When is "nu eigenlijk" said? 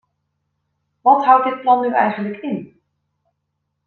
1.81-2.37